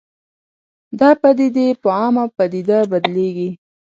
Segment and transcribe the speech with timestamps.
[0.99, 3.49] دا پدیدې په عامه پدیده بدلېږي